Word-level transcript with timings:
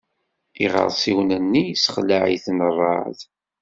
Iɣersiwen-nni 0.63 1.61
yessexleε-iten 1.65 2.57
rrεeḍ. 2.69 3.19